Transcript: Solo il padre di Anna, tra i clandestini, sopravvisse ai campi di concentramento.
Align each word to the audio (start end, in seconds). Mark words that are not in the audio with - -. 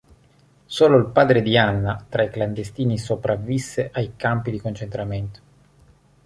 Solo 0.65 0.97
il 0.97 1.09
padre 1.11 1.43
di 1.43 1.55
Anna, 1.59 2.03
tra 2.09 2.23
i 2.23 2.31
clandestini, 2.31 2.97
sopravvisse 2.97 3.91
ai 3.93 4.15
campi 4.15 4.49
di 4.49 4.59
concentramento. 4.59 5.39